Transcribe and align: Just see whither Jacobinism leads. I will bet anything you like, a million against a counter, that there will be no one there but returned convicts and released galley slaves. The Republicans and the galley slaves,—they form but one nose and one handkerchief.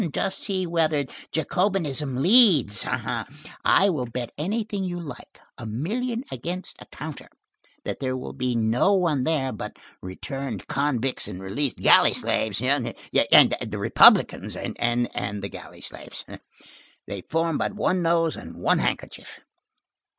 Just 0.11 0.39
see 0.39 0.65
whither 0.65 1.05
Jacobinism 1.31 2.23
leads. 2.23 2.87
I 2.87 3.87
will 3.87 4.07
bet 4.07 4.31
anything 4.35 4.83
you 4.83 4.99
like, 4.99 5.39
a 5.59 5.67
million 5.67 6.23
against 6.31 6.81
a 6.81 6.87
counter, 6.87 7.29
that 7.85 7.99
there 7.99 8.17
will 8.17 8.33
be 8.33 8.55
no 8.55 8.93
one 8.93 9.25
there 9.25 9.51
but 9.53 9.77
returned 10.01 10.65
convicts 10.65 11.27
and 11.27 11.39
released 11.39 11.77
galley 11.77 12.13
slaves. 12.13 12.57
The 12.57 12.95
Republicans 13.77 14.55
and 14.55 15.43
the 15.43 15.49
galley 15.49 15.81
slaves,—they 15.81 17.21
form 17.29 17.59
but 17.59 17.75
one 17.75 18.01
nose 18.01 18.35
and 18.35 18.57
one 18.57 18.79
handkerchief. 18.79 19.39